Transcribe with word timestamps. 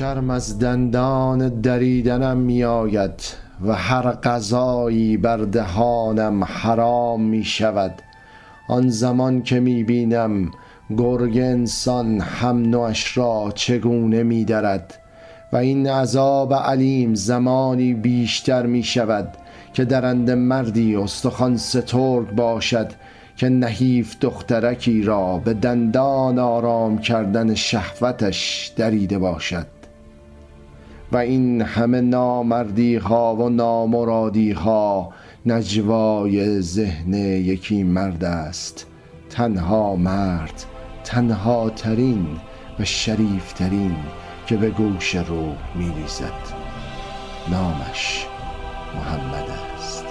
شرم 0.00 0.30
از 0.30 0.58
دندان 0.58 1.60
دریدنم 1.60 2.36
میآید 2.36 3.20
و 3.66 3.72
هر 3.74 4.12
غذایی 4.12 5.16
بر 5.16 5.36
دهانم 5.36 6.44
حرام 6.44 7.22
می 7.22 7.44
شود 7.44 8.02
آن 8.68 8.88
زمان 8.88 9.42
که 9.42 9.60
می 9.60 9.84
بینم 9.84 10.50
گرگ 10.96 11.38
انسان 11.38 12.20
هم 12.20 12.62
نوش 12.62 13.16
را 13.18 13.52
چگونه 13.54 14.22
می 14.22 14.44
درد 14.44 14.94
و 15.52 15.56
این 15.56 15.88
عذاب 15.88 16.54
علیم 16.54 17.14
زمانی 17.14 17.94
بیشتر 17.94 18.66
می 18.66 18.82
شود 18.82 19.28
که 19.72 19.84
درنده 19.84 20.34
مردی 20.34 20.96
استخوان 20.96 21.56
سترگ 21.56 22.30
باشد 22.30 22.92
که 23.36 23.48
نحیف 23.48 24.16
دخترکی 24.20 25.02
را 25.02 25.38
به 25.38 25.54
دندان 25.54 26.38
آرام 26.38 26.98
کردن 26.98 27.54
شهوتش 27.54 28.72
دریده 28.76 29.18
باشد. 29.18 29.79
و 31.12 31.16
این 31.16 31.62
همه 31.62 32.00
نامردی 32.00 32.96
ها 32.96 33.36
و 33.36 33.48
نامرادی 33.48 34.52
ها 34.52 35.12
نجوای 35.46 36.60
ذهن 36.60 37.14
یکی 37.14 37.82
مرد 37.82 38.24
است. 38.24 38.86
تنها 39.30 39.96
مرد 39.96 40.64
تنها 41.04 41.70
ترین 41.70 42.26
و 42.78 42.84
شریف 42.84 43.52
ترین 43.52 43.96
که 44.46 44.56
به 44.56 44.70
گوش 44.70 45.14
روح 45.14 45.76
می 45.76 45.92
ریزد 45.96 46.32
نامش 47.50 48.26
محمد 48.94 49.50
است. 49.76 50.04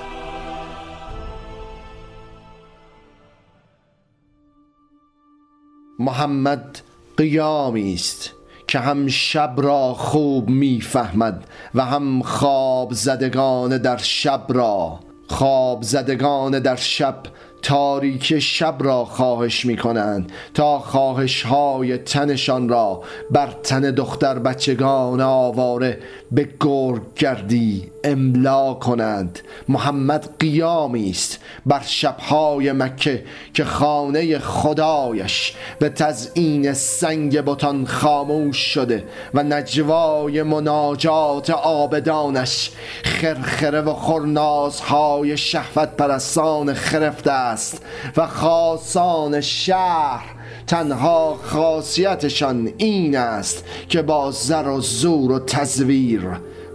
محمد 5.99 6.79
قیامی 7.17 7.93
است. 7.93 8.38
که 8.69 8.79
هم 8.79 9.07
شب 9.07 9.53
را 9.57 9.93
خوب 9.93 10.49
می‌فهمد 10.49 11.43
و 11.75 11.85
هم 11.85 12.21
خواب 12.21 12.93
زدگان 12.93 13.77
در 13.77 13.97
شب 13.97 14.41
را 14.49 14.99
خواب 15.27 15.83
زدگان 15.83 16.59
در 16.59 16.75
شب 16.75 17.15
تاریک 17.61 18.39
شب 18.39 18.75
را 18.79 19.05
خواهش 19.05 19.65
می 19.65 19.77
کنند 19.77 20.31
تا 20.53 20.79
خواهش 20.79 21.41
های 21.41 21.97
تنشان 21.97 22.69
را 22.69 23.03
بر 23.31 23.49
تن 23.63 23.81
دختر 23.81 24.39
بچگان 24.39 25.21
آواره 25.21 25.99
به 26.31 26.49
گرگ 26.59 27.01
گردی 27.15 27.91
املا 28.03 28.73
کنند. 28.73 29.39
محمد 29.69 30.29
قیامی 30.39 31.09
است 31.09 31.39
بر 31.65 31.81
شبهای 31.85 32.71
مکه 32.71 33.23
که 33.53 33.63
خانه 33.63 34.39
خدایش 34.39 35.53
به 35.79 35.89
تزئین 35.89 36.73
سنگ 36.73 37.41
بتان 37.41 37.85
خاموش 37.85 38.57
شده 38.57 39.03
و 39.33 39.43
نجوای 39.43 40.43
مناجات 40.43 41.49
آبدانش 41.49 42.71
خرخره 43.03 43.81
و 43.81 43.93
خرنازهای 43.93 45.37
شهوت 45.37 45.89
پرستان 45.89 46.73
خرفته 46.73 47.48
است 47.49 47.81
و 48.17 48.27
خاصان 48.27 49.41
شهر 49.41 50.25
تنها 50.67 51.39
خاصیتشان 51.43 52.69
این 52.77 53.17
است 53.17 53.65
که 53.89 54.01
با 54.01 54.31
زر 54.31 54.67
و 54.67 54.81
زور 54.81 55.31
و 55.31 55.39
تزویر 55.39 56.21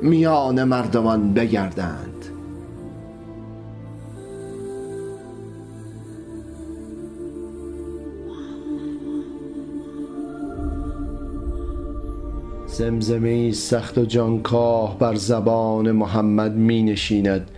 میان 0.02 0.64
مردمان 0.64 1.34
بگردند. 1.34 2.10
زمزمه 12.66 13.52
سخت 13.52 13.98
و 13.98 14.04
جانکاه 14.04 14.98
بر 14.98 15.14
زبان 15.14 15.92
محمد 15.92 16.52
می 16.52 16.82
نشیند. 16.82 17.50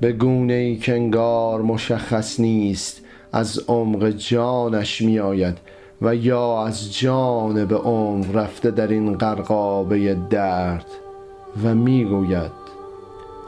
به 0.00 0.12
گونه 0.12 0.52
ای 0.52 0.76
که 0.76 0.92
انگار 0.94 1.62
مشخص 1.62 2.40
نیست 2.40 3.02
از 3.32 3.58
عمق 3.68 4.08
جانش 4.08 5.00
می 5.00 5.18
آید 5.18 5.58
و 6.02 6.14
یا 6.14 6.66
از 6.66 6.98
جان 6.98 7.64
به 7.64 7.76
عمق 7.76 8.36
رفته 8.36 8.70
در 8.70 8.88
این 8.88 9.16
غرقابه 9.16 10.16
درد. 10.30 10.86
و 11.64 11.74
می 11.74 12.04
گوید 12.04 12.68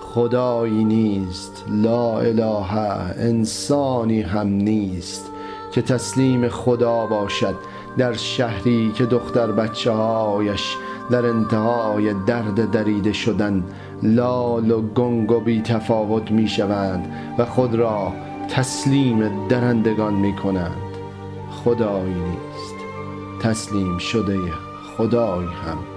خدایی 0.00 0.84
نیست 0.84 1.64
لا 1.68 2.18
اله 2.18 2.72
انسانی 3.18 4.22
هم 4.22 4.46
نیست 4.48 5.30
که 5.72 5.82
تسلیم 5.82 6.48
خدا 6.48 7.06
باشد 7.06 7.54
در 7.98 8.12
شهری 8.12 8.92
که 8.94 9.06
دختر 9.06 9.52
بچه 9.52 9.90
هایش 9.90 10.76
در 11.10 11.26
انتهای 11.26 12.14
درد 12.14 12.70
دریده 12.70 13.12
شدن 13.12 13.64
لال 14.02 14.70
و 14.70 14.82
گنگ 14.82 15.32
و 15.32 15.40
بی 15.40 15.62
تفاوت 15.62 16.30
می 16.30 16.48
شوند 16.48 17.12
و 17.38 17.44
خود 17.44 17.74
را 17.74 18.12
تسلیم 18.48 19.48
درندگان 19.48 20.14
می 20.14 20.36
کنند. 20.36 20.76
خدایی 21.50 22.14
نیست. 22.14 22.74
تسلیم 23.42 23.98
شده 23.98 24.38
خدایی 24.96 25.48
هم. 25.48 25.89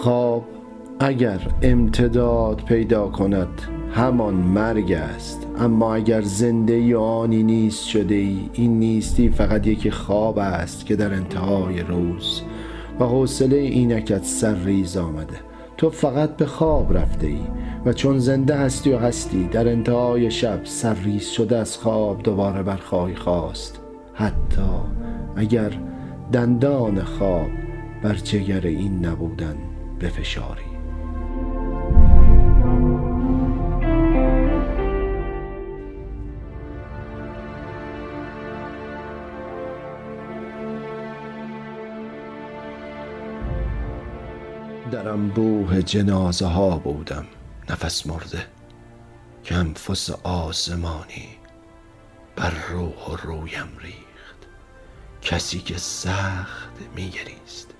خواب 0.00 0.44
اگر 1.00 1.40
امتداد 1.62 2.62
پیدا 2.64 3.08
کند 3.08 3.48
همان 3.92 4.34
مرگ 4.34 4.92
است. 4.92 5.46
اما 5.58 5.94
اگر 5.94 6.22
زنده 6.22 6.72
ای 6.72 6.94
آنی 6.94 7.42
نیست 7.42 7.84
شده 7.84 8.14
ای 8.14 8.50
این 8.52 8.78
نیستی 8.78 9.28
فقط 9.28 9.66
یکی 9.66 9.90
خواب 9.90 10.38
است 10.38 10.86
که 10.86 10.96
در 10.96 11.14
انتهای 11.14 11.80
روز. 11.80 12.42
و 13.00 13.04
حوصله 13.04 13.56
اینکت 13.56 14.24
سر 14.24 14.54
ریز 14.54 14.96
آمده. 14.96 15.36
تو 15.76 15.90
فقط 15.90 16.36
به 16.36 16.46
خواب 16.46 16.96
رفته 16.96 17.26
ای 17.26 17.40
و 17.86 17.92
چون 17.92 18.18
زنده 18.18 18.54
هستی 18.56 18.92
و 18.92 18.98
هستی 18.98 19.48
در 19.52 19.68
انتهای 19.68 20.30
شب 20.30 20.60
سرریز 20.64 21.26
شده 21.26 21.56
از 21.56 21.76
خواب 21.76 22.22
دوباره 22.22 22.62
برخواهی 22.62 23.14
خواست. 23.14 23.80
حتی 24.14 24.70
اگر 25.36 25.70
دندان 26.32 27.02
خواب 27.02 27.50
بر 28.02 28.14
جگر 28.14 28.66
این 28.66 29.06
نبودن. 29.06 29.69
بفشاری. 30.00 30.62
در 44.90 45.08
انبوه 45.08 45.82
جنازه 45.82 46.46
ها 46.46 46.78
بودم 46.78 47.26
نفس 47.70 48.06
مرده. 48.06 48.46
که 49.44 49.54
انفس 49.54 50.10
آسمانی 50.10 51.28
بر 52.36 52.52
روح 52.70 53.06
و 53.06 53.16
رویم 53.16 53.78
ریخت. 53.78 54.46
کسی 55.22 55.58
که 55.58 55.78
سخت 55.78 56.70
میگریست. 56.96 57.74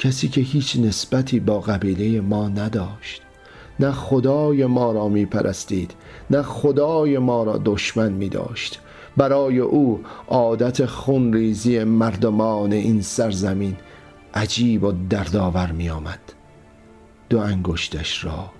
کسی 0.00 0.28
که 0.28 0.40
هیچ 0.40 0.76
نسبتی 0.76 1.40
با 1.40 1.60
قبیله 1.60 2.20
ما 2.20 2.48
نداشت. 2.48 3.22
نه 3.80 3.92
خدای 3.92 4.66
ما 4.66 4.92
را 4.92 5.08
می 5.08 5.26
پرستید 5.26 5.94
نه 6.30 6.42
خدای 6.42 7.18
ما 7.18 7.42
را 7.42 7.60
دشمن 7.64 8.12
می 8.12 8.28
داشت 8.28 8.80
برای 9.16 9.58
او 9.58 10.00
عادت 10.28 10.86
خونریزی 10.86 11.84
مردمان 11.84 12.72
این 12.72 13.02
سرزمین 13.02 13.76
عجیب 14.34 14.84
و 14.84 14.92
دردآور 14.92 15.72
می 15.72 15.90
آمد 15.90 16.20
دو 17.28 17.38
انگشتش 17.38 18.24
را 18.24 18.50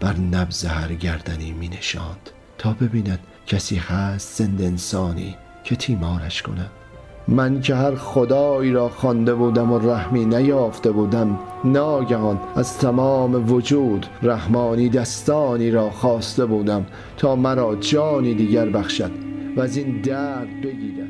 بر 0.00 0.16
نبز 0.16 0.64
هر 0.64 0.94
گردنی 0.94 1.52
می 1.52 1.68
نشاند 1.68 2.30
تا 2.58 2.72
ببیند 2.72 3.20
کسی 3.46 3.76
هست 3.76 4.38
زند 4.38 4.62
انسانی 4.62 5.36
که 5.64 5.76
تیمارش 5.76 6.42
کند. 6.42 6.70
من 7.28 7.60
که 7.60 7.74
هر 7.74 7.94
خدایی 7.94 8.72
را 8.72 8.88
خوانده 8.88 9.34
بودم 9.34 9.72
و 9.72 9.78
رحمی 9.78 10.24
نیافته 10.24 10.90
بودم 10.90 11.38
ناگهان 11.64 12.40
از 12.56 12.78
تمام 12.78 13.52
وجود 13.52 14.06
رحمانی 14.22 14.88
دستانی 14.88 15.70
را 15.70 15.90
خواسته 15.90 16.46
بودم 16.46 16.86
تا 17.16 17.36
مرا 17.36 17.76
جانی 17.76 18.34
دیگر 18.34 18.68
بخشد 18.68 19.10
و 19.56 19.60
از 19.60 19.76
این 19.76 20.00
درد 20.00 20.60
بگیرد. 20.60 21.08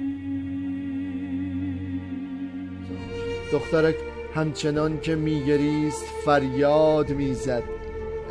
دخترک 3.53 3.95
همچنان 4.35 5.01
که 5.01 5.17
میگریست 5.17 6.05
فریاد 6.25 7.11
می‌زد. 7.11 7.63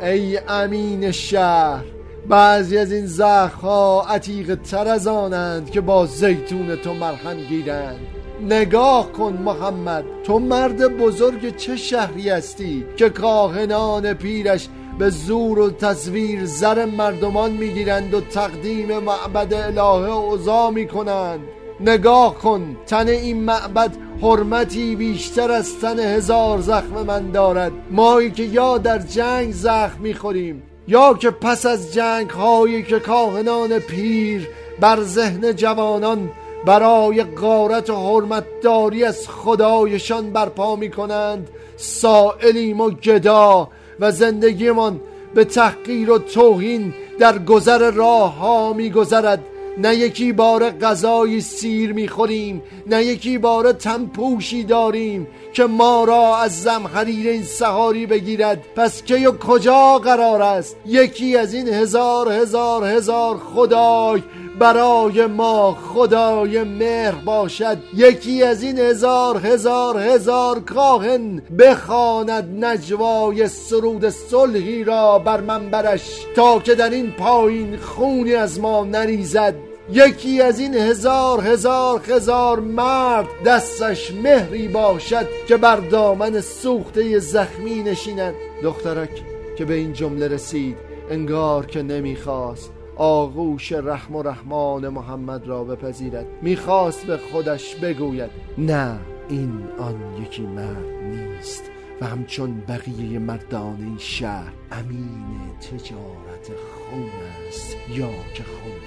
ای 0.02 0.38
امین 0.48 1.10
شهر 1.10 1.84
بعضی 2.28 2.78
از 2.78 2.92
این 2.92 3.06
زخها 3.06 4.06
عتیق 4.08 4.54
تر 4.54 4.88
از 4.88 5.06
آنند 5.06 5.70
که 5.70 5.80
با 5.80 6.06
زیتون 6.06 6.76
تو 6.76 6.94
مرهم 6.94 7.36
گیرند. 7.48 8.00
نگاه 8.48 9.12
کن 9.12 9.32
محمد 9.32 10.04
تو 10.24 10.38
مرد 10.38 10.96
بزرگ 10.96 11.56
چه 11.56 11.76
شهری 11.76 12.30
هستی 12.30 12.84
که 12.96 13.10
کاهنان 13.10 14.14
پیرش 14.14 14.68
به 14.98 15.10
زور 15.10 15.58
و 15.58 15.70
تصویر 15.70 16.44
زر 16.44 16.84
مردمان 16.84 17.50
می‌گیرند 17.50 18.14
و 18.14 18.20
تقدیم 18.20 18.98
معبد 18.98 19.54
الهه 19.54 20.12
اوضا 20.12 20.70
می‌کنند. 20.70 21.40
نگاه 21.80 22.34
کن 22.34 22.76
تن 22.86 23.08
این 23.08 23.44
معبد 23.44 23.96
حرمتی 24.22 24.96
بیشتر 24.96 25.50
از 25.50 25.78
تن 25.78 25.98
هزار 25.98 26.60
زخم 26.60 27.02
من 27.06 27.30
دارد. 27.30 27.72
مایی 27.90 28.30
که 28.30 28.42
یا 28.42 28.78
در 28.78 28.98
جنگ 28.98 29.52
زخم 29.52 30.00
می‌خوریم 30.00 30.62
یا 30.88 31.14
که 31.14 31.30
پس 31.30 31.66
از 31.66 31.94
جنگ 31.94 32.30
هایی 32.30 32.82
که 32.82 33.00
کاهنان 33.00 33.78
پیر 33.78 34.48
بر 34.80 35.02
ذهن 35.02 35.52
جوانان 35.52 36.30
برای 36.66 37.24
غارت 37.24 37.90
و 37.90 37.94
حرمتداری 37.94 39.04
از 39.04 39.28
خدایشان 39.28 40.30
برپا 40.30 40.76
می 40.76 40.90
کنند 40.90 41.48
سائلیم 41.76 42.80
و 42.80 42.90
گدا 42.90 43.68
و 44.00 44.10
زندگیمان 44.10 45.00
به 45.34 45.44
تحقیر 45.44 46.10
و 46.10 46.18
توهین 46.18 46.94
در 47.18 47.38
گذر 47.38 47.90
راه 47.90 48.34
ها 48.36 48.72
می 48.72 48.90
گذرد 48.90 49.44
نه 49.78 49.96
یکی 49.96 50.32
بار 50.32 50.70
غذای 50.70 51.40
سیر 51.40 51.92
می‌خوریم 51.92 52.62
نه 52.86 53.04
یکی 53.04 53.38
بار 53.38 53.72
تنپوشی 53.72 54.64
داریم 54.64 55.26
که 55.52 55.64
ما 55.64 56.04
را 56.04 56.36
از 56.36 56.62
زمخریر 56.62 57.28
این 57.28 57.42
سهاری 57.42 58.06
بگیرد. 58.06 58.62
پس 58.76 59.02
کی 59.02 59.26
و 59.26 59.32
کجا 59.32 59.98
قرار 59.98 60.42
است؟ 60.42 60.76
یکی 60.86 61.36
از 61.36 61.54
این 61.54 61.68
هزار 61.68 62.32
هزار 62.32 62.84
هزار 62.84 63.36
خدای 63.36 64.22
برای 64.58 65.26
ما 65.26 65.78
خدای 65.94 66.64
مهر 66.64 67.14
باشد. 67.24 67.78
یکی 67.94 68.42
از 68.42 68.62
این 68.62 68.78
هزار 68.78 69.46
هزار 69.46 69.98
هزار 69.98 70.60
کاهن 70.60 71.42
بخواند 71.58 72.64
نجوای 72.64 73.48
سرود 73.48 74.08
صلحی 74.08 74.84
را 74.84 75.18
بر 75.18 75.40
منبرش 75.40 76.26
تا 76.36 76.58
که 76.58 76.74
در 76.74 76.90
این 76.90 77.10
پایین 77.10 77.76
خونی 77.76 78.34
از 78.34 78.60
ما 78.60 78.84
نریزد. 78.84 79.67
یکی 79.92 80.42
از 80.42 80.60
این 80.60 80.74
هزار 80.74 81.40
هزار 81.46 82.02
هزار 82.08 82.60
مرد 82.60 83.26
دستش 83.46 84.12
مهری 84.12 84.68
باشد 84.68 85.26
که 85.48 85.56
بر 85.56 85.76
دامن 85.76 86.40
سوخته 86.40 87.18
زخمی 87.18 87.82
نشیند 87.82 88.34
دخترک 88.62 89.22
که 89.58 89.64
به 89.64 89.74
این 89.74 89.92
جمله 89.92 90.28
رسید 90.28 90.76
انگار 91.10 91.66
که 91.66 91.82
نمی‌خواست 91.82 92.72
آغوش 92.96 93.72
رحم 93.72 94.16
و 94.16 94.22
رحمان 94.22 94.88
محمد 94.88 95.46
را 95.46 95.64
بپذیرد. 95.64 96.26
می‌خواست 96.42 97.06
به 97.06 97.16
خودش 97.16 97.74
بگوید 97.74 98.30
نه 98.58 98.98
این 99.28 99.64
آن 99.78 100.22
یکی 100.22 100.42
مرد 100.42 100.86
نیست 101.02 101.62
و 102.00 102.06
همچون 102.06 102.62
بقیه 102.68 103.18
مردان 103.18 103.76
این 103.80 103.98
شهر 103.98 104.52
امین 104.72 105.58
تجارت 105.60 106.46
خون 106.46 107.10
است. 107.48 107.76
یا 107.94 108.10
که 108.34 108.42
خون 108.42 108.77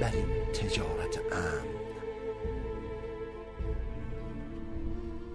بر 0.00 0.12
این 0.12 0.26
تجارت 0.52 1.20
امن. 1.32 1.74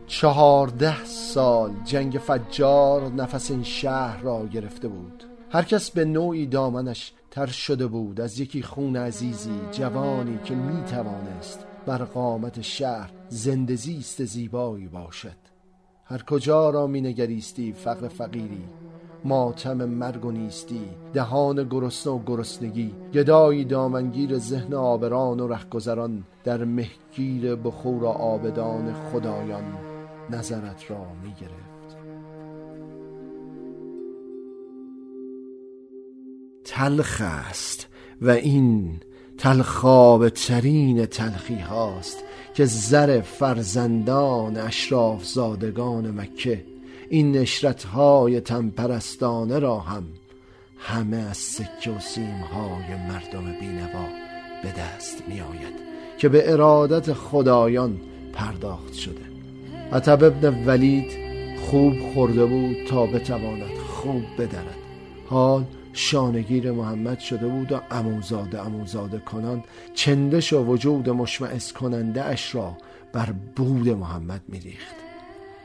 چهارده 0.07 1.05
سال 1.05 1.71
جنگ 1.85 2.13
فجار 2.13 3.11
نفس 3.11 3.51
این 3.51 3.63
شهر 3.63 4.21
را 4.21 4.45
گرفته 4.45 4.87
بود. 4.87 5.23
هر 5.51 5.63
کس 5.63 5.91
به 5.91 6.05
نوعی 6.05 6.45
دامنش 6.45 7.13
تر 7.31 7.47
شده 7.47 7.87
بود 7.87 8.21
از 8.21 8.39
یکی 8.39 8.63
خون 8.63 8.97
عزیزی 8.97 9.59
جوانی 9.71 10.39
که 10.43 10.55
می 10.55 10.83
توانست 10.83 11.65
بر 11.85 11.97
قامت 11.97 12.61
شهر 12.61 13.11
زندزیست 13.29 14.23
زیبایی 14.23 14.87
باشد. 14.87 15.37
هر 16.05 16.23
کجا 16.23 16.69
را 16.69 16.87
می 16.87 17.01
نگریستی 17.01 17.73
فقر 17.73 18.07
فقیری 18.07 18.63
ماتم 19.25 19.85
مرگ 19.85 20.25
و 20.25 20.31
نیستی 20.31 20.81
دهان 21.13 21.67
گرسنه 21.69 22.13
و 22.13 22.19
گرسنگی 22.25 22.95
گدایی 23.13 23.65
دامنگیر 23.65 24.37
ذهن 24.37 24.73
آبران 24.73 25.39
و 25.39 25.47
رهگذران 25.47 26.23
در 26.43 26.63
مهگیر 26.63 27.55
بخور 27.55 28.05
آبدان 28.05 28.93
خدایان 28.93 29.63
نظرت 30.29 30.91
را 30.91 31.05
می 31.23 31.33
گرفت. 31.41 31.97
تلخ 36.63 37.21
است 37.25 37.87
و 38.21 38.29
این 38.29 38.99
تلخاب 39.37 40.29
ترین 40.29 41.05
تلخی 41.05 41.59
هاست 41.59 42.23
که 42.53 42.65
زر 42.65 43.21
فرزندان 43.21 44.57
اشراف 44.57 45.25
زادگان 45.25 46.11
مکه 46.11 46.65
این 47.09 47.31
نشرت 47.31 47.83
های 47.83 48.41
تنپرستانه 48.41 49.59
را 49.59 49.79
هم 49.79 50.03
همه 50.77 51.17
از 51.17 51.37
سکه 51.37 51.91
و 51.91 51.99
سیم 51.99 52.39
های 52.39 52.95
مردم 53.09 53.59
بینوا 53.59 54.05
به 54.63 54.71
دست 54.71 55.23
می 55.27 55.41
آید 55.41 55.73
که 56.17 56.29
به 56.29 56.51
ارادت 56.51 57.13
خدایان 57.13 58.01
پرداخت 58.33 58.93
شده. 58.93 59.21
عطب 59.91 60.23
ابن 60.23 60.65
ولید 60.65 61.11
خوب 61.65 61.93
خورده 62.13 62.45
بود 62.45 62.87
تا 62.87 63.05
بتواند 63.05 63.77
خوب 63.77 64.23
بدرد. 64.37 64.77
حال 65.27 65.65
شانگیر 65.93 66.71
محمد 66.71 67.19
شده 67.19 67.47
بود 67.47 67.71
و 67.71 67.81
اموزاده 67.91 68.65
اموزاده 68.65 69.19
کنان 69.19 69.63
چندش 69.93 70.53
و 70.53 70.65
وجود 70.65 71.09
مشمعز 71.09 71.71
کننده 71.73 72.23
اش 72.23 72.55
را 72.55 72.77
بر 73.13 73.33
بود 73.55 73.89
محمد 73.89 74.41
میریخت. 74.47 75.08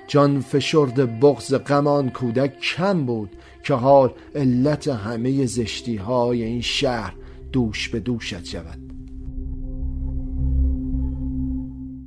جان 0.06 0.40
فشرد 0.40 1.20
بغز 1.20 1.54
غمان 1.54 2.10
کودک 2.10 2.60
کم 2.60 3.06
بود 3.06 3.30
که 3.62 3.74
حال 3.74 4.12
علت 4.34 4.88
همه 4.88 5.46
زشتی 5.46 5.96
های 5.96 6.42
این 6.42 6.60
شهر 6.60 7.14
دوش 7.52 7.88
به 7.88 8.00
دوشت 8.00 8.44
شود. 8.44 8.84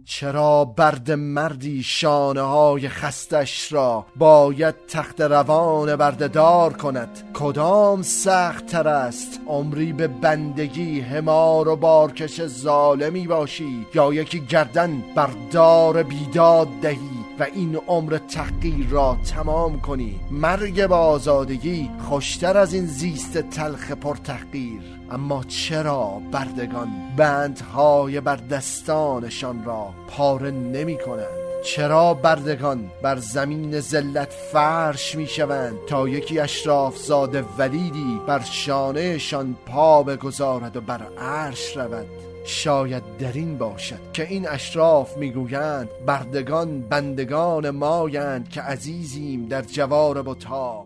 چرا 0.10 0.66
برد 0.66 1.12
مردی 1.12 1.84
شانه 1.84 2.42
های 2.42 2.90
خستش 2.90 3.74
را 3.74 4.06
باید 4.16 4.76
تخت 4.88 5.22
روان 5.22 5.96
بردهدار 5.96 6.74
کند؟ 6.74 7.10
کدام 7.34 8.02
سخت 8.02 8.66
تر 8.66 8.88
است 8.88 9.40
عمری 9.48 9.94
به 9.94 10.08
بندگی 10.08 11.00
همار 11.00 11.68
و 11.68 11.76
بارکش 11.76 12.46
ظالمی 12.46 13.28
باشی 13.28 13.86
یا 13.94 14.14
یکی 14.14 14.40
گردن 14.40 15.04
بر 15.16 15.30
دار 15.52 16.04
بیداد 16.04 16.68
دهی؟ 16.82 17.17
و 17.40 17.44
این 17.44 17.76
عمر 17.76 18.18
تحقیر 18.18 18.88
را 18.90 19.18
تمام 19.26 19.82
کنی. 19.82 20.20
مرگ 20.32 20.88
با 20.88 20.98
آزادگی 20.98 21.90
خوشتر 22.10 22.58
از 22.58 22.74
این 22.74 22.86
زیست 22.86 23.38
تلخ 23.38 23.92
پر 23.92 24.16
تحقیر 24.16 24.82
اما 25.12 25.44
چرا 25.44 26.22
بردگان 26.32 26.90
بندهای 27.18 28.22
بر 28.22 28.36
دستانشان 28.36 29.64
را 29.64 29.94
پاره 30.08 30.52
نمی 30.52 30.98
کنند؟ 31.06 31.48
چرا 31.64 32.14
بردگان 32.14 32.92
بر 33.02 33.16
زمین 33.16 33.80
زلت 33.80 34.34
فرش 34.52 35.16
می 35.16 35.28
شوند 35.28 35.78
تا 35.88 36.10
یکی 36.10 36.40
اشراف 36.40 36.98
زاده 36.98 37.44
ولیدی 37.58 38.22
بر 38.28 38.40
شانهشان 38.44 39.56
پا 39.66 40.04
بگذارد 40.04 40.78
و 40.78 40.82
بر 40.82 41.02
عرش 41.18 41.78
رود؟ 41.78 42.27
شاید 42.48 43.04
در 43.20 43.34
این 43.34 43.58
باشد 43.58 44.12
که 44.14 44.28
این 44.28 44.48
اشراف 44.48 45.18
می‌گویند 45.18 45.90
بردگان 46.06 46.82
بندگان 46.82 47.70
مایند 47.70 48.50
که 48.50 48.62
عزیزیم 48.62 49.46
در 49.46 49.62
جوار 49.62 50.22
بتا 50.22 50.86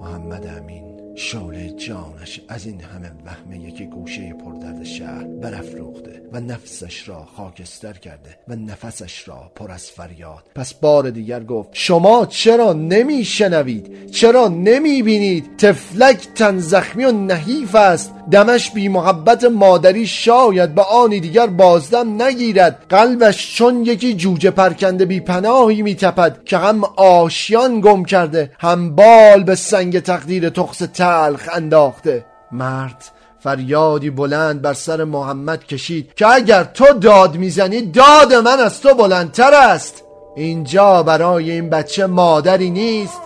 محمد 0.00 0.46
امین. 0.46 0.93
شعله 1.16 1.70
جانش 1.70 2.40
از 2.48 2.66
این 2.66 2.80
همه 2.80 3.10
وهم 3.26 3.66
یکی 3.66 3.86
گوشه 3.86 4.34
پردرد 4.44 4.84
شهر 4.84 5.24
برافروخته 5.24 6.22
و 6.32 6.40
نفسش 6.40 7.08
را 7.08 7.28
خاکستر 7.36 7.92
کرده 7.92 8.36
و 8.48 8.56
نفسش 8.56 9.28
را 9.28 9.52
پر 9.56 9.70
از 9.70 9.90
فریاد. 9.90 10.44
پس 10.54 10.74
بار 10.74 11.10
دیگر 11.10 11.44
گفت 11.44 11.68
شما 11.72 12.26
چرا 12.26 12.72
نمیشنوید؟ 12.72 14.10
چرا 14.10 14.48
نمی‌بینید؟ 14.48 15.56
تفلک 15.56 16.28
تن 16.34 16.58
زخمی 16.58 17.04
و 17.04 17.12
نحیف 17.12 17.74
است. 17.74 18.12
دمش 18.30 18.70
بی 18.70 18.88
محبت 18.88 19.44
مادری 19.44 20.06
شاید 20.06 20.74
به 20.74 20.82
آنی 20.82 21.20
دیگر 21.20 21.46
بازدم 21.46 22.22
نگیرد. 22.22 22.86
قلبش 22.88 23.56
چون 23.56 23.86
یکی 23.86 24.14
جوجه 24.14 24.50
پرکنده 24.50 25.04
بی 25.04 25.20
پناهی 25.20 25.82
میتپد 25.82 26.44
که 26.44 26.58
هم 26.58 26.84
آشیان 26.96 27.80
گم 27.80 28.04
کرده 28.04 28.50
هم 28.58 28.94
بال 28.94 29.42
به 29.42 29.54
سنگ 29.54 30.00
تقدیر 30.00 30.48
تخص 30.48 30.82
تلخ 31.04 31.48
انداخته. 31.52 32.26
مرد 32.52 33.04
فریادی 33.40 34.10
بلند 34.10 34.62
بر 34.62 34.72
سر 34.72 35.04
محمد 35.04 35.64
کشید 35.64 36.14
که 36.14 36.28
اگر 36.28 36.64
تو 36.64 36.92
داد 36.92 37.36
می‌زنی 37.36 37.82
داد 37.82 38.34
من 38.34 38.60
از 38.60 38.80
تو 38.80 38.94
بلندتر 38.94 39.54
است. 39.54 40.02
اینجا 40.36 41.02
برای 41.02 41.50
این 41.50 41.70
بچه 41.70 42.06
مادری 42.06 42.70
نیست. 42.70 43.20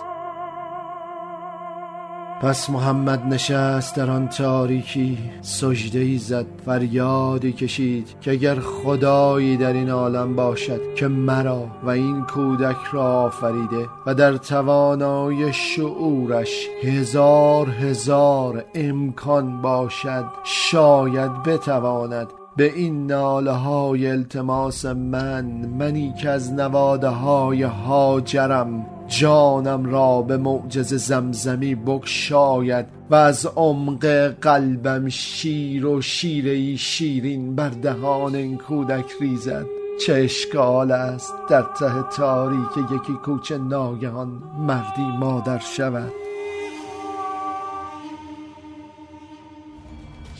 پس 2.41 2.69
محمد 2.69 3.25
نشست 3.25 3.95
در 3.95 4.09
آن 4.09 4.27
تاریکی 4.27 5.17
سجده 5.41 5.99
ای 5.99 6.17
زد 6.17 6.45
فریادی 6.65 7.53
کشید 7.53 8.07
که 8.21 8.31
اگر 8.31 8.55
خدایی 8.55 9.57
در 9.57 9.73
این 9.73 9.89
عالم 9.89 10.35
باشد 10.35 10.81
که 10.95 11.07
مرا 11.07 11.67
و 11.83 11.89
این 11.89 12.21
کودک 12.21 12.77
را 12.91 13.03
آفریده 13.03 13.89
و 14.05 14.13
در 14.13 14.37
توانای 14.37 15.53
شعورش 15.53 16.67
هزار 16.83 17.69
هزار 17.69 18.65
امکان 18.75 19.61
باشد 19.61 20.25
شاید 20.43 21.43
بتواند 21.43 22.27
به 22.55 22.73
این 22.75 23.07
ناله 23.07 23.51
های 23.51 24.07
التماس 24.07 24.85
من 24.85 25.45
منی 25.79 26.13
که 26.21 26.29
از 26.29 26.53
نواده 26.53 27.07
های 27.07 27.63
هاجرم 27.63 28.85
جانم 29.09 29.85
را 29.85 30.21
به 30.21 30.37
معجز 30.37 30.93
زمزمی 30.93 31.75
بکشاید 31.75 32.85
و 33.09 33.15
از 33.15 33.45
عمق 33.45 34.05
قلبم 34.41 35.09
شیر 35.09 35.85
و 35.85 36.01
شیره 36.01 36.75
شیرین 36.75 37.55
بر 37.55 37.69
دهان 37.69 38.35
این 38.35 38.57
کودک 38.57 39.05
ریزد. 39.21 39.65
چه 40.05 40.13
اشکال 40.13 40.91
است 40.91 41.33
در 41.49 41.61
ته 41.61 42.03
تاریک 42.17 42.77
یکی 42.91 43.13
کوچه 43.13 43.57
ناگهان 43.57 44.43
مردی 44.59 45.17
مادر 45.19 45.59
شود؟ 45.59 46.11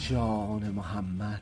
جان 0.09 0.73
محمد 0.75 1.41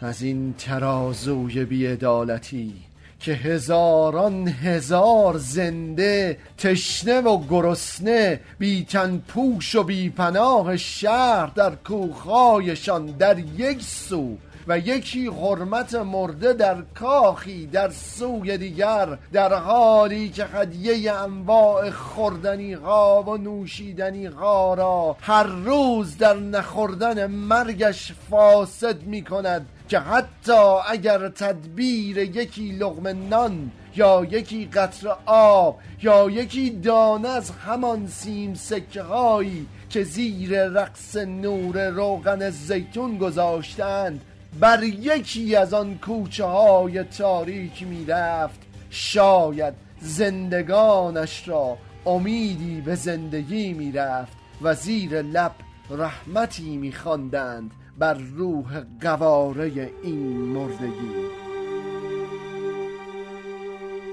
از 0.00 0.22
این 0.22 0.54
ترازوی 0.58 1.64
بیعدالتی 1.64 2.72
که 3.22 3.32
هزاران 3.32 4.48
هزار 4.48 5.38
زنده 5.38 6.38
تشنه 6.58 7.20
و 7.20 7.44
گرسنه 7.50 8.40
بی 8.58 8.84
تن 8.84 9.22
پوش 9.28 9.74
و 9.74 9.82
بی 9.82 10.10
پناه 10.10 10.76
شهر 10.76 11.46
در 11.46 11.74
کوخایشان 11.74 13.06
در 13.06 13.38
یک 13.38 13.82
سو 13.82 14.36
و 14.68 14.78
یکی 14.78 15.26
حرمت 15.26 15.94
مرده 15.94 16.52
در 16.52 16.82
کاخی 16.94 17.66
در 17.66 17.90
سوی 17.90 18.58
دیگر 18.58 19.18
در 19.32 19.54
حالی 19.54 20.28
که 20.28 20.44
هدیه 20.44 21.12
انواع 21.12 21.90
خوردنی 21.90 22.72
ها 22.72 23.22
و 23.22 23.36
نوشیدنی 23.36 24.26
ها 24.26 24.74
را 24.74 25.16
هر 25.20 25.42
روز 25.42 26.18
در 26.18 26.36
نخوردن 26.36 27.26
مرگش 27.26 28.12
فاسد 28.30 29.02
می 29.02 29.22
کند 29.22 29.66
که 29.92 29.98
حتی 29.98 30.52
اگر 30.88 31.28
تدبیر 31.28 32.18
یکی 32.18 32.72
لغم 32.72 33.28
نان 33.28 33.70
یا 33.96 34.26
یکی 34.30 34.66
قطر 34.66 35.16
آب 35.26 35.78
یا 36.02 36.30
یکی 36.30 36.70
دانه 36.70 37.28
از 37.28 37.50
همان 37.50 38.06
سیم 38.06 38.54
سکه 38.54 39.02
هایی 39.02 39.66
که 39.90 40.04
زیر 40.04 40.68
رقص 40.68 41.16
نور 41.16 41.88
روغن 41.88 42.50
زیتون 42.50 43.18
گذاشتند 43.18 44.20
بر 44.60 44.82
یکی 44.82 45.56
از 45.56 45.74
آن 45.74 45.98
کوچه 45.98 46.44
های 46.44 47.04
تاریک 47.04 47.82
می‌رفت. 47.82 48.60
شاید 48.90 49.74
زندگانش 50.00 51.48
را 51.48 51.78
امیدی 52.06 52.80
به 52.80 52.94
زندگی 52.94 53.72
می‌رفت 53.72 54.36
و 54.62 54.74
زیر 54.74 55.22
لب 55.22 55.52
رحمتی 55.90 56.76
میخواندند. 56.76 57.70
بر 57.98 58.14
روح 58.14 58.82
قواره 59.00 59.90
این 60.02 60.36
مردگی. 60.36 61.12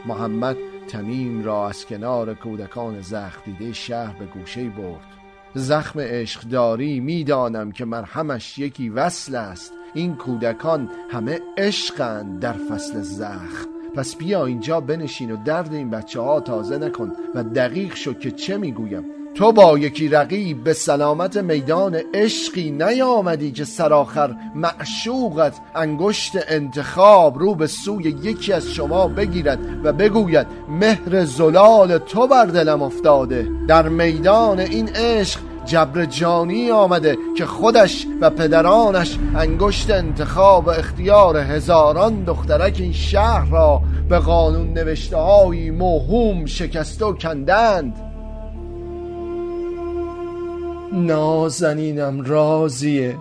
محمد 0.05 0.57
تمیم 0.87 1.43
را 1.43 1.69
از 1.69 1.85
کنار 1.85 2.33
کودکان 2.33 3.01
زخم 3.01 3.41
دیده 3.45 3.73
شهر 3.73 4.19
به 4.19 4.25
گوشه 4.25 4.69
برد. 4.69 5.07
زخم 5.55 5.99
عشقداری 5.99 6.99
می‌دانم 6.99 7.71
که 7.71 7.85
مرهمش 7.85 8.59
یکی 8.59 8.89
وصل 8.89 9.35
است. 9.35 9.73
این 9.93 10.15
کودکان 10.15 10.89
همه 11.11 11.39
عشقند 11.57 12.39
در 12.39 12.53
فصل 12.53 13.01
زخم. 13.01 13.69
پس 13.95 14.15
بیا 14.15 14.45
اینجا 14.45 14.79
بنشین 14.79 15.31
و 15.31 15.43
درد 15.43 15.73
این 15.73 15.89
بچه 15.89 16.21
ها 16.21 16.39
تازه 16.39 16.77
نکن 16.77 17.11
و 17.35 17.43
دقیق 17.43 17.95
شو 17.95 18.13
که 18.13 18.31
چه 18.31 18.57
می‌گویم. 18.57 19.03
تو 19.39 19.51
با 19.51 19.77
یکی 19.77 20.07
رقیب 20.07 20.63
به 20.63 20.73
سلامت 20.73 21.37
میدان 21.37 22.01
عشقی 22.13 22.71
نیامدی 22.71 23.51
که 23.51 23.65
سراخر 23.65 24.35
معشوقت 24.55 25.59
انگشت 25.75 26.31
انتخاب 26.47 27.39
رو 27.39 27.55
به 27.55 27.67
سوی 27.67 28.03
یکی 28.03 28.53
از 28.53 28.67
شما 28.67 29.07
بگیرد 29.07 29.59
و 29.83 29.93
بگوید 29.93 30.47
مهر 30.69 31.25
زلال 31.25 31.97
تو 31.97 32.27
بر 32.27 32.45
دلم 32.45 32.81
افتاده. 32.81 33.47
در 33.67 33.89
میدان 33.89 34.59
این 34.59 34.89
عشق 34.89 35.39
جبر 35.65 36.05
جانی 36.05 36.71
آمده 36.71 37.17
که 37.37 37.45
خودش 37.45 38.07
و 38.21 38.29
پدرانش 38.29 39.17
انگشت 39.35 39.89
انتخاب 39.89 40.67
و 40.67 40.69
اختیار 40.69 41.37
هزاران 41.37 42.23
دخترک 42.23 42.77
این 42.79 42.93
شهر 42.93 43.49
را 43.49 43.81
به 44.09 44.19
قانون 44.19 44.73
نوشته 44.73 45.17
های 45.17 45.71
موهوم 45.71 46.45
شکسته 46.45 47.05
و 47.05 47.13
کندند. 47.13 48.08
نازنینم 50.93 52.21
رازیه 52.21 53.15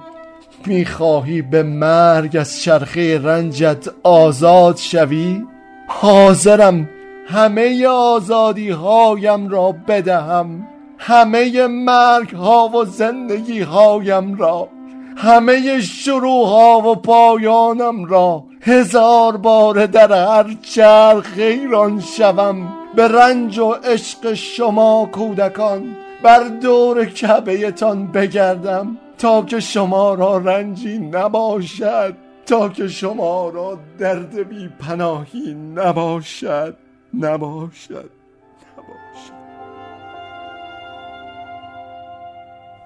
می‌خواهی 0.67 1.43
به 1.43 1.63
مرگ 1.63 2.37
از 2.37 2.63
چرخه 2.63 3.19
رنجت 3.19 3.87
آزاد 4.03 4.77
شوی؟ 4.77 5.43
حاضرم 5.89 6.89
همه 7.27 7.87
آزادی 7.87 8.71
هایم 8.71 9.49
را 9.49 9.75
بدهم. 9.89 10.67
همه 10.99 11.67
مرگ 11.67 12.31
ها 12.31 12.69
و 12.69 12.85
زندگی 12.85 13.61
هایم 13.61 14.35
را. 14.35 14.69
همه 15.17 15.81
شروع 15.81 16.47
ها 16.47 16.81
و 16.81 16.95
پایانم 16.95 18.05
را. 18.05 18.45
هزار 18.61 19.37
بار 19.37 19.87
در 19.87 20.13
هر 20.13 20.57
چرخ 20.63 21.33
ایران 21.37 22.01
شوم. 22.01 22.75
به 22.97 23.09
رنج 23.09 23.59
و 23.59 23.71
عشق 23.71 24.35
شما 24.35 25.09
کودکان. 25.13 25.97
بر 26.23 26.49
دور 26.63 27.05
تان 27.71 28.07
بگردم 28.07 28.97
تا 29.19 29.43
که 29.43 29.61
شما 29.61 30.15
را 30.15 30.39
رنجی 30.39 30.99
نباشد 30.99 32.15
تا 32.47 32.69
که 32.69 32.89
شما 32.89 33.49
را 33.49 33.79
درد 33.99 34.49
بی 34.49 34.69
پناهی 34.69 35.55
نباشد. 35.75 36.77
نباشد. 37.15 38.11
نباشد. 38.79 39.39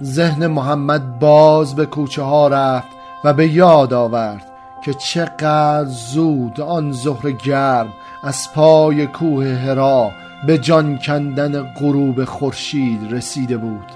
ذهن 0.02 0.46
محمد 0.46 1.18
باز 1.18 1.76
به 1.76 1.86
کوچه 1.86 2.22
ها 2.22 2.48
رفت 2.48 2.88
و 3.24 3.32
به 3.32 3.48
یاد 3.48 3.92
آورد 3.92 4.52
که 4.84 4.94
چقدر 4.94 5.84
زود 5.84 6.60
آن 6.60 6.92
ظهر 6.92 7.30
گرم 7.30 7.92
از 8.24 8.52
پای 8.54 9.06
کوه 9.06 9.46
هرا 9.46 10.10
به 10.46 10.58
جان 10.58 10.98
کندن 10.98 11.62
غروب 11.62 12.24
خورشید 12.24 13.12
رسیده 13.12 13.56
بود. 13.56 13.86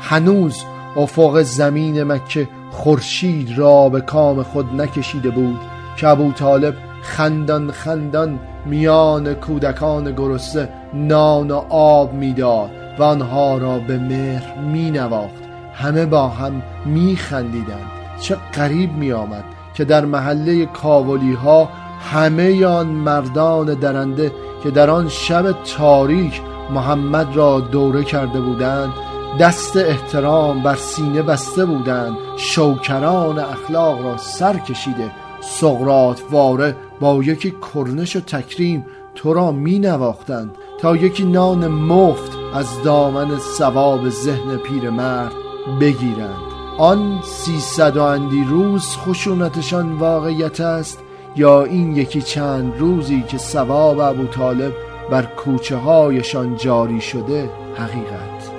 هنوز 0.00 0.64
افق 0.96 1.42
زمین 1.42 2.02
مکه 2.02 2.48
خورشید 2.70 3.58
را 3.58 3.88
به 3.88 4.00
کام 4.00 4.42
خود 4.42 4.80
نکشیده 4.80 5.30
بود 5.30 5.60
که 5.96 6.08
ابو 6.08 6.32
طالب 6.32 6.74
خندان 7.02 7.70
خندان 7.70 8.38
میان 8.66 9.34
کودکان 9.34 10.12
گرسنه 10.12 10.68
نان 10.94 11.50
و 11.50 11.62
آب 11.68 12.14
می‌داد 12.14 12.70
و 12.98 13.02
آنها 13.02 13.58
را 13.58 13.78
به 13.78 13.98
مهر 13.98 14.58
می 14.58 14.90
نواخت 14.90 15.42
همه 15.74 16.06
با 16.06 16.28
هم 16.28 16.62
می 16.86 17.16
خندیدند 17.16 17.90
چه 18.20 18.36
قریب 18.52 18.92
می 18.92 19.12
آمد 19.12 19.44
که 19.74 19.84
در 19.84 20.04
محله 20.04 20.66
کاولی 20.66 21.32
ها 21.32 21.68
همه 22.00 22.66
آن 22.66 22.86
مردان 22.86 23.74
درنده 23.74 24.32
که 24.62 24.70
در 24.70 24.90
آن 24.90 25.08
شب 25.08 25.52
تاریک 25.52 26.40
محمد 26.70 27.36
را 27.36 27.60
دوره 27.60 28.04
کرده 28.04 28.40
بودند 28.40 28.92
دست 29.40 29.76
احترام 29.76 30.62
بر 30.62 30.76
سینه 30.76 31.22
بسته 31.22 31.64
بودند 31.64 32.16
شوکران 32.36 33.38
اخلاق 33.38 34.04
را 34.04 34.16
سر 34.16 34.58
کشیده 34.58 35.10
سقرات 35.40 36.22
واره 36.30 36.76
با 37.00 37.22
یکی 37.22 37.54
کرنش 37.74 38.16
و 38.16 38.20
تکریم 38.20 38.86
تو 39.14 39.34
را 39.34 39.52
می 39.52 39.78
نواختند 39.78 40.50
تا 40.80 40.96
یکی 40.96 41.24
نان 41.24 41.68
مفت 41.68 42.32
از 42.54 42.82
دامن 42.84 43.38
سواب 43.38 44.08
ذهن 44.08 44.56
پیرمرد 44.56 45.32
بگیرند. 45.80 46.48
آن 46.78 47.20
سیصد 47.24 47.96
و 47.96 48.02
اندی 48.02 48.44
روز 48.44 48.96
خشونتشان 48.96 49.92
واقعیت 49.92 50.60
است 50.60 50.98
یا 51.36 51.64
این 51.64 51.96
یکی 51.96 52.22
چند 52.22 52.72
روزی 52.78 53.24
که 53.28 53.38
سواب 53.38 53.98
ابو 53.98 54.26
طالب 54.26 54.72
بر 55.10 55.22
کوچه 55.22 55.76
هایشان 55.76 56.56
جاری 56.56 57.00
شده 57.00 57.50
حقیقت. 57.76 58.50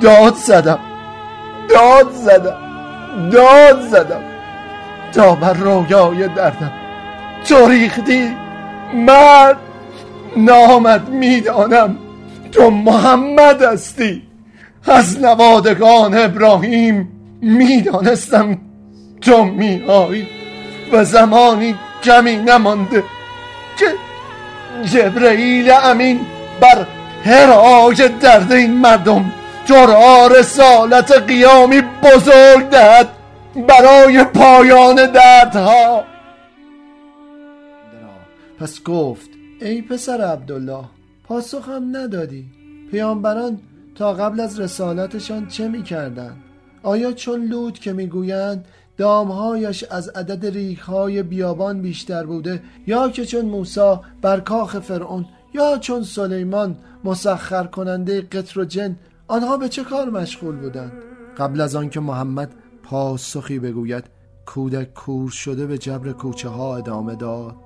داد 0.00 0.34
زدم. 0.34 0.78
داد 1.68 2.12
زدم. 2.12 2.58
داد 3.32 3.80
زدم. 3.80 4.20
تا 5.12 5.34
بر 5.34 5.52
رویای 5.52 6.28
دردم 6.28 6.72
تو 7.48 7.68
ریختی 7.68 8.30
مرد 8.94 9.56
نامت 10.36 11.08
می‌دانم 11.08 11.96
تو 12.52 12.70
محمد 12.70 13.62
هستی. 13.62 14.22
از 14.86 15.20
نوادگان 15.20 16.18
ابراهیم 16.18 17.08
می‌دانستم 17.40 18.58
تو 19.20 19.44
میایی 19.44 20.26
و 20.92 21.04
زمانی 21.04 21.74
کمی 22.02 22.36
نمانده 22.36 23.04
که 23.78 23.86
جبرئیل 24.84 25.70
امین 25.70 26.20
بر 26.60 26.86
هرای 27.24 28.08
درد 28.20 28.52
این 28.52 28.72
مردم 28.72 29.32
تو 29.66 29.74
را 29.74 30.26
رسالت 30.26 31.12
قیامی 31.12 31.80
بزرگ 31.80 32.68
دهد 32.70 33.08
برای 33.68 34.24
پایان 34.24 34.94
دردها. 34.94 36.04
پس 38.60 38.82
گفت 38.82 39.30
ای 39.60 39.82
پسر 39.82 40.20
عبدالله 40.20 40.84
پاسخم 41.24 41.96
ندادی. 41.96 42.44
پیامبران 42.90 43.58
تا 43.94 44.12
قبل 44.12 44.40
از 44.40 44.60
رسالتشان 44.60 45.46
چه 45.48 45.68
می‌کردند؟ 45.68 46.47
آیا 46.82 47.12
چون 47.12 47.44
لود 47.44 47.78
که 47.78 47.92
می‌گویند 47.92 48.64
دامهایش 48.96 49.84
از 49.84 50.08
عدد 50.08 50.46
ریخهای 50.46 51.22
بیابان 51.22 51.82
بیشتر 51.82 52.26
بوده 52.26 52.62
یا 52.86 53.08
که 53.08 53.26
چون 53.26 53.44
موسا 53.44 54.02
بر 54.22 54.40
کاخ 54.40 54.78
فرعون 54.78 55.26
یا 55.54 55.78
چون 55.78 56.02
سلیمان 56.02 56.76
مسخر 57.04 57.64
کننده 57.64 58.20
قطر 58.20 58.60
و 58.60 58.64
جن 58.64 58.96
آنها 59.28 59.56
به 59.56 59.68
چه 59.68 59.84
کار 59.84 60.10
مشغول 60.10 60.56
بودند؟ 60.56 60.92
قبل 61.38 61.60
از 61.60 61.76
آنکه 61.76 62.00
محمد 62.00 62.54
پاسخی 62.82 63.58
بگوید 63.58 64.04
کودک 64.46 64.94
کور 64.94 65.30
شده 65.30 65.66
به 65.66 65.78
جبر 65.78 66.12
کوچه 66.12 66.48
ها 66.48 66.76
ادامه 66.76 67.14
داد. 67.14 67.56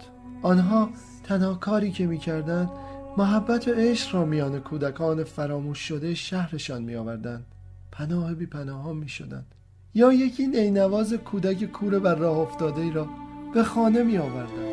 آنها 0.43 0.91
تنها 1.25 1.55
کاری 1.55 1.91
که 1.91 2.07
می‌کردند 2.07 2.71
محبت 3.17 3.69
و 3.69 3.71
عشق 3.71 4.15
را 4.15 4.25
میان 4.25 4.61
کودکان 4.61 5.25
فراموش 5.25 5.79
شده 5.79 6.15
شهرشان 6.15 6.83
می 6.83 6.95
آوردند 6.95 7.47
پناه 7.93 8.35
بی 8.35 8.47
پناه 8.47 8.83
ها 8.83 8.93
می 8.93 9.09
شدند. 9.09 9.47
یا 9.95 10.13
یکی 10.13 10.47
نینواز 10.47 11.13
کودک 11.13 11.65
کور 11.65 11.99
بر 11.99 12.15
راه 12.15 12.39
افتاده 12.39 12.81
ای 12.81 12.91
را 12.91 13.07
به 13.55 13.63
خانه 13.63 14.03
می 14.03 14.19
آوردند. 14.19 14.73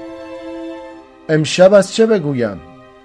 امشب 1.30 1.74
از 1.74 1.94
چه 1.94 2.06
بگویم؟ 2.06 2.60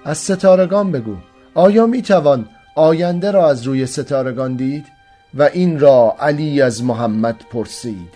از 0.04 0.18
ستارگان 0.18 0.92
بگو. 0.92 1.16
آیا 1.54 1.87
می 1.87 2.02
توان 2.02 2.49
آینده 2.76 3.30
را 3.30 3.49
از 3.49 3.62
روی 3.62 3.87
ستارگان 3.87 4.54
دید؟ 4.54 4.85
و 5.35 5.42
این 5.42 5.80
را 5.80 6.16
علی 6.21 6.62
از 6.62 6.85
محمد 6.85 7.37
پرسید. 7.52 8.14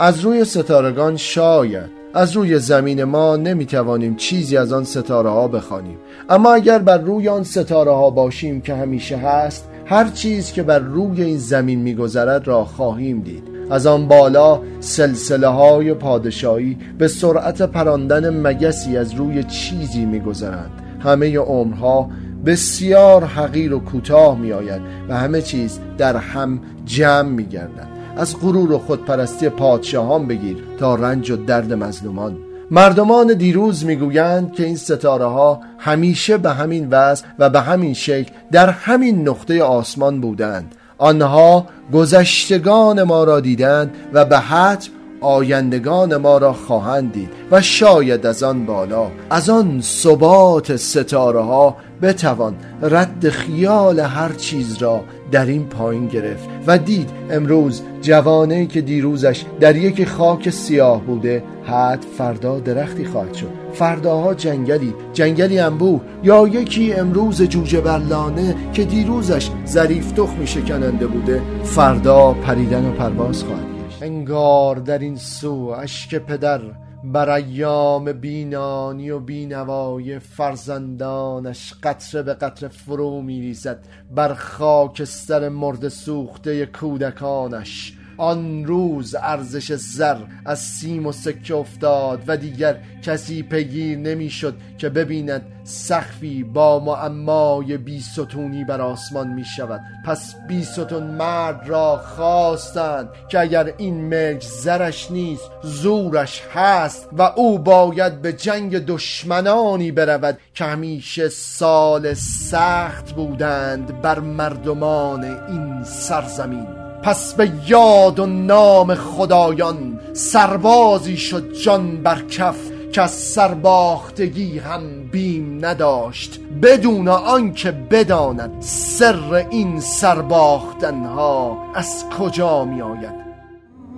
از 0.00 0.20
روی 0.20 0.44
ستارگان 0.44 1.16
شاید 1.16 1.90
از 2.14 2.32
روی 2.32 2.58
زمین 2.58 3.04
ما 3.04 3.36
نمی‌توانیم 3.36 4.16
چیزی 4.16 4.56
از 4.56 4.72
آن 4.72 4.84
ستاره 4.84 5.30
ها 5.30 5.48
بخوانیم. 5.48 5.98
اما 6.28 6.54
اگر 6.54 6.78
بر 6.78 6.98
روی 6.98 7.28
آن 7.28 7.42
ستاره 7.42 7.92
ها 7.92 8.10
باشیم 8.10 8.60
که 8.60 8.74
همیشه 8.74 9.16
هست 9.16 9.68
هر 9.86 10.08
چیز 10.08 10.52
که 10.52 10.62
بر 10.62 10.78
روی 10.78 11.22
این 11.22 11.38
زمین 11.38 11.78
میگذرد 11.78 12.48
را 12.48 12.64
خواهیم 12.64 13.20
دید. 13.20 13.42
از 13.70 13.86
آن 13.86 14.08
بالا 14.08 14.60
سلسله 14.80 15.48
های 15.48 15.94
پادشاهی 15.94 16.78
به 16.98 17.08
سرعت 17.08 17.62
پراندن 17.62 18.40
مگسی 18.40 18.96
از 18.96 19.14
روی 19.14 19.44
چیزی 19.44 20.04
میگذرند. 20.04 20.70
همه 21.00 21.38
عمرها 21.38 22.10
بسیار 22.46 23.24
حقیر 23.24 23.74
و 23.74 23.78
کوتاه 23.78 24.38
می 24.38 24.52
آید 24.52 24.82
و 25.08 25.16
همه 25.16 25.42
چیز 25.42 25.78
در 25.98 26.16
هم 26.16 26.60
جمع 26.84 27.28
می 27.28 27.44
گردند 27.44 27.88
از 28.16 28.40
غرور 28.40 28.72
و 28.72 28.78
خودپرستی 28.78 29.48
پادشاهان 29.48 30.26
بگیر 30.26 30.56
تا 30.78 30.94
رنج 30.94 31.30
و 31.30 31.36
درد 31.36 31.72
مظلومان 31.72 32.36
مردمان 32.72 33.34
دیروز 33.34 33.84
می‌گویند 33.84 34.52
که 34.52 34.64
این 34.64 34.76
ستاره 34.76 35.24
ها 35.24 35.60
همیشه 35.78 36.36
به 36.36 36.50
همین 36.50 36.88
وضع 36.90 37.24
و 37.38 37.50
به 37.50 37.60
همین 37.60 37.94
شکل 37.94 38.32
در 38.52 38.70
همین 38.70 39.28
نقطه 39.28 39.62
آسمان 39.62 40.20
بودند. 40.20 40.74
آنها 40.98 41.66
گذشتگان 41.92 43.02
ما 43.02 43.24
را 43.24 43.40
دیدند 43.40 43.94
و 44.12 44.24
به 44.24 44.38
حتم 44.38 44.90
آیندگان 45.22 46.16
ما 46.16 46.38
را 46.38 46.52
خواهند 46.52 47.12
دید 47.12 47.30
و 47.50 47.60
شاید 47.60 48.26
از 48.26 48.42
آن 48.42 48.66
بالا 48.66 49.10
از 49.30 49.50
آن 49.50 49.80
ثبات 49.80 50.76
ستاره 50.76 51.40
ها 51.40 51.76
بتوان 52.02 52.54
رد 52.82 53.28
خیال 53.28 54.00
هر 54.00 54.32
چیز 54.32 54.76
را 54.76 55.00
در 55.32 55.46
این 55.46 55.66
پایین 55.66 56.06
گرفت 56.06 56.48
و 56.66 56.78
دید 56.78 57.10
امروز 57.30 57.82
جوانه 58.02 58.66
که 58.66 58.80
دیروزش 58.80 59.44
در 59.60 59.76
یک 59.76 60.08
خاک 60.08 60.50
سیاه 60.50 61.00
بوده 61.00 61.44
حد 61.64 62.04
فردا 62.18 62.58
درختی 62.58 63.04
خواهد 63.04 63.34
شد. 63.34 63.62
فرداها 63.72 64.34
جنگلی 64.34 64.94
جنگلی 65.12 65.58
انبوه 65.58 66.00
یا 66.24 66.48
یکی 66.48 66.92
امروز 66.92 67.42
جوجه 67.42 67.80
برلانه 67.80 68.56
که 68.72 68.84
دیروزش 68.84 69.50
ظریف 69.66 70.12
تخمی 70.12 70.46
شکننده 70.46 71.06
بوده 71.06 71.42
فردا 71.64 72.32
پریدن 72.32 72.84
و 72.84 72.92
پرواز 72.92 73.44
خواهد 73.44 73.71
انگار 74.02 74.76
در 74.76 74.98
این 74.98 75.16
سو 75.16 75.66
اشک 75.66 76.14
پدر 76.14 76.60
بر 77.04 77.30
ایام 77.30 78.12
بینانی 78.12 79.10
و 79.10 79.18
بینوای 79.18 80.18
فرزندانش 80.18 81.74
قطره 81.82 82.22
به 82.22 82.34
قطره 82.34 82.68
فرو 82.68 83.22
میریزد 83.22 83.84
بر 84.10 84.34
خاکستر 84.34 85.48
مرد 85.48 85.88
سوخته 85.88 86.66
کودکانش. 86.66 87.98
آن 88.16 88.64
روز 88.64 89.14
ارزش 89.14 89.72
زر 89.72 90.16
از 90.44 90.58
سیم 90.58 91.06
و 91.06 91.12
سکه 91.12 91.54
افتاد 91.54 92.22
و 92.26 92.36
دیگر 92.36 92.76
کسی 93.02 93.42
پگیر 93.42 93.98
نمی‌شد 93.98 94.54
که 94.78 94.88
ببیند 94.88 95.42
سخفی 95.64 96.44
با 96.44 96.80
معمای 96.80 97.76
بی 97.76 98.00
ستونی 98.00 98.64
بر 98.64 98.80
آسمان 98.80 99.28
می 99.28 99.44
شود 99.44 99.80
پس 100.04 100.34
بی 100.48 100.64
ستون 100.64 101.02
مرد 101.02 101.68
را 101.68 101.96
خواستند 101.96 103.08
که 103.28 103.40
اگر 103.40 103.74
این 103.78 103.94
ملک 103.94 104.42
زرش 104.42 105.10
نیست 105.10 105.50
زورش 105.62 106.42
هست 106.54 107.08
و 107.12 107.22
او 107.22 107.58
باید 107.58 108.22
به 108.22 108.32
جنگ 108.32 108.78
دشمنانی 108.78 109.92
برود 109.92 110.38
که 110.54 110.64
همیشه 110.64 111.28
سال 111.28 112.14
سخت 112.14 113.12
بودند 113.12 114.02
بر 114.02 114.18
مردمان 114.18 115.24
این 115.24 115.84
سرزمین. 115.84 116.81
پس 117.02 117.34
به 117.34 117.52
یاد 117.66 118.18
و 118.18 118.26
نام 118.26 118.94
خدایان 118.94 120.00
سربازی 120.12 121.16
شد 121.16 121.52
جان 121.52 122.02
بر 122.02 122.22
کف 122.22 122.56
که 122.92 123.02
از 123.02 123.10
سرباختگی 123.10 124.58
هم 124.58 124.80
بیم 125.12 125.64
نداشت 125.64 126.40
بدون 126.62 127.08
آنکه 127.08 127.70
بداند 127.72 128.50
سر 128.60 129.46
این 129.50 129.80
سرباختنها 129.80 131.58
از 131.74 132.04
کجا 132.18 132.64
می 132.64 132.82
آید. 132.82 133.22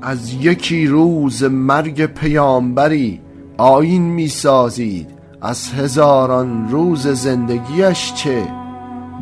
از 0.02 0.32
یکی 0.34 0.86
روز 0.86 1.44
مرگ 1.44 2.06
پیامبری 2.06 3.20
آین 3.58 4.02
می 4.02 4.28
سازید. 4.28 5.14
از 5.42 5.72
هزاران 5.72 6.68
روز 6.68 7.06
زندگیش 7.06 8.14
چه؟ 8.14 8.42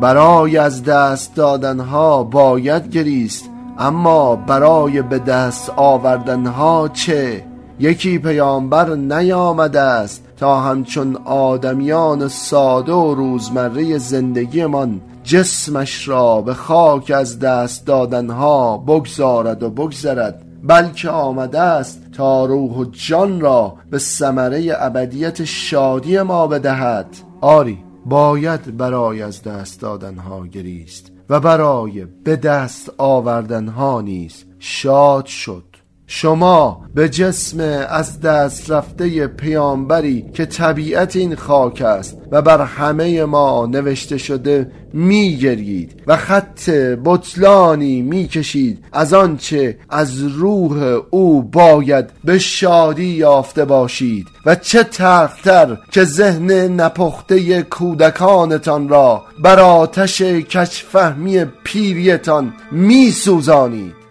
برای 0.01 0.57
از 0.57 0.85
دست 0.85 1.35
دادنها 1.35 2.23
باید 2.25 2.91
گریست. 2.91 3.52
اما 3.79 4.37
برای 4.37 5.03
به 5.03 5.19
دست 5.19 5.73
آوردنها 5.77 6.91
چه؟ 6.93 7.45
یکی 7.81 8.19
پیامبر 8.19 8.95
نیامده 8.95 9.81
است 9.81 10.25
تا 10.37 10.61
همچون 10.61 11.17
آدمیان 11.25 12.29
ساده 12.29 12.93
و 12.93 13.15
روزمره 13.15 13.99
زندگیمان 13.99 15.01
جسمش 15.25 16.09
را 16.09 16.41
به 16.41 16.55
خاک 16.55 17.11
از 17.11 17.39
دست 17.39 17.87
دادنها 17.87 18.77
بگذارد 18.77 19.63
و 19.63 19.71
بگذرد 19.71 20.45
بلکه 20.65 21.11
آمده 21.11 21.61
است 21.61 22.03
تا 22.13 22.45
روح 22.45 22.77
و 22.77 22.85
جان 22.85 23.41
را 23.41 23.75
به 23.91 23.99
ثمره 23.99 24.75
ابدیت 24.79 25.45
شادی 25.45 26.23
ما 26.23 26.47
بدهد. 26.47 27.07
آری 27.41 27.79
باید 28.07 28.77
برای 28.77 29.23
از 29.23 29.43
دست 29.43 29.81
دادنها 29.81 30.47
گریست. 30.47 31.12
و 31.29 31.41
برای 31.41 32.05
به 32.05 32.37
دست 32.37 32.93
آوردن 32.99 33.69
ها 33.69 34.01
نیز 34.01 34.45
شاد 34.59 35.27
شد. 35.27 35.72
شما 36.15 36.81
به 36.95 37.09
جسم 37.09 37.61
از 37.89 38.21
دست 38.21 38.71
رفته 38.71 39.27
پیامبری 39.27 40.25
که 40.35 40.47
طبیعت 40.47 41.17
این 41.17 41.35
خاک 41.35 41.83
است 41.83 42.19
و 42.31 42.43
بر 42.43 42.61
همه 42.65 43.25
ما 43.25 43.67
نوشته 43.67 44.19
شده 44.19 44.71
میگرید 44.93 46.03
و 46.07 46.17
خط 46.17 46.71
بطلانی 47.05 48.03
می‌کشید 48.03 48.85
از 48.93 49.15
آنچه 49.15 49.79
از 49.91 50.23
روح 50.23 51.01
او 51.11 51.43
باید 51.43 52.11
به 52.25 52.39
شادی 52.39 53.09
یافته 53.09 53.65
باشید 53.65 54.27
و 54.47 54.55
چه 54.55 54.83
تختر 54.85 55.79
که 55.91 56.05
ذهن 56.05 56.51
نپخته 56.81 57.63
کودکانتان 57.63 58.89
را 58.89 59.25
بر 59.43 59.61
آتش 59.61 60.23
کچفهمی 60.23 61.45
پیریتان 61.45 62.55
میسوزانید. 62.73 64.02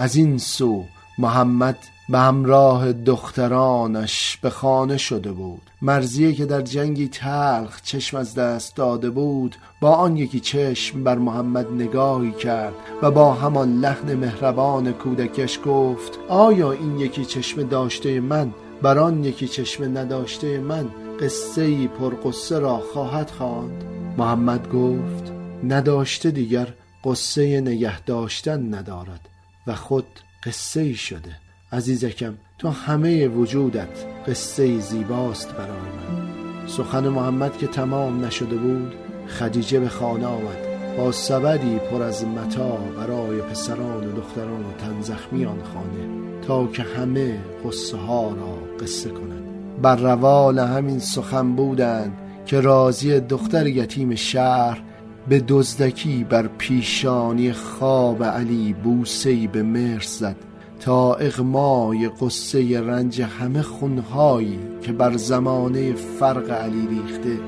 از 0.00 0.16
این 0.16 0.38
سو 0.38 0.84
محمد 1.18 1.78
به 2.08 2.18
همراه 2.18 2.92
دخترانش 2.92 4.38
به 4.42 4.50
خانه 4.50 4.96
شده 4.96 5.32
بود. 5.32 5.62
مرزیه 5.82 6.32
که 6.32 6.46
در 6.46 6.60
جنگی 6.60 7.08
تلخ 7.08 7.82
چشم 7.82 8.16
از 8.16 8.34
دست 8.34 8.76
داده 8.76 9.10
بود 9.10 9.56
با 9.80 9.90
آن 9.90 10.16
یکی 10.16 10.40
چشم 10.40 11.04
بر 11.04 11.18
محمد 11.18 11.72
نگاهی 11.72 12.32
کرد 12.32 12.74
و 13.02 13.10
با 13.10 13.32
همان 13.32 13.80
لحن 13.80 14.14
مهربان 14.14 14.92
کودکش 14.92 15.60
گفت 15.64 16.18
آیا 16.28 16.72
این 16.72 16.98
یکی 16.98 17.24
چشم 17.24 17.62
داشته 17.62 18.20
من 18.20 18.50
بر 18.82 18.98
آن 18.98 19.24
یکی 19.24 19.48
چشم 19.48 19.98
نداشته 19.98 20.58
من 20.58 20.88
قصه 21.20 21.62
ای 21.62 21.88
پرقصه 21.88 22.58
را 22.58 22.78
خواهد 22.92 23.30
خواند؟ 23.30 23.84
محمد 24.18 24.68
گفت 24.72 25.32
نداشته 25.64 26.30
دیگر 26.30 26.68
قصه 27.04 27.60
نگه 27.60 28.00
داشتن 28.00 28.74
ندارد. 28.74 29.29
خود 29.74 30.06
قصه 30.44 30.80
ای 30.80 30.94
شده. 30.94 31.36
عزیزکم 31.72 32.34
تو 32.58 32.68
همه 32.68 33.28
وجودت 33.28 34.06
قصه 34.26 34.80
زیباست 34.80 35.52
برای 35.52 35.68
من. 35.68 36.66
سخن 36.66 37.08
محمد 37.08 37.58
که 37.58 37.66
تمام 37.66 38.24
نشده 38.24 38.56
بود 38.56 38.94
خدیجه 39.38 39.80
به 39.80 39.88
خانه 39.88 40.26
آمد. 40.26 40.70
با 40.96 41.12
سبدی 41.12 41.78
پر 41.78 42.02
از 42.02 42.24
متا 42.24 42.76
برای 42.76 43.42
پسران 43.42 44.06
و 44.06 44.12
دختران 44.12 44.64
و 44.64 44.72
تنزخمیان 44.78 45.58
خانه 45.74 46.20
تا 46.42 46.66
که 46.66 46.82
همه 46.82 47.38
قصه 47.64 47.96
ها 47.96 48.28
را 48.28 48.58
قصه 48.80 49.10
کنند. 49.10 49.82
بر 49.82 49.96
روال 49.96 50.58
همین 50.58 50.98
سخن 50.98 51.56
بودند 51.56 52.18
که 52.46 52.60
راضی 52.60 53.20
دختر 53.20 53.66
یتیم 53.66 54.14
شهر 54.14 54.82
به 55.30 55.44
دزدکی 55.48 56.24
بر 56.24 56.46
پیشانی 56.46 57.52
خواب 57.52 58.24
علی 58.24 58.72
بوسی 58.72 59.46
به 59.46 59.62
مرس 59.62 60.18
زد. 60.18 60.36
تا 60.80 61.14
اغمای 61.14 62.08
قصه 62.08 62.80
رنج 62.80 63.22
همه 63.22 63.62
خونهایی 63.62 64.58
که 64.82 64.92
بر 64.92 65.16
زمانه 65.16 65.92
فرق 65.92 66.50
علی 66.50 66.86
ریخته 66.86 67.40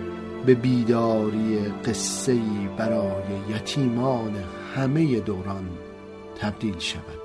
به 0.46 0.54
بیداری 0.54 1.58
قصه 1.84 2.38
برای 2.78 3.56
یتیمان 3.56 4.32
همه 4.76 5.20
دوران 5.20 5.68
تبدیل 6.40 6.78
شود. 6.78 7.21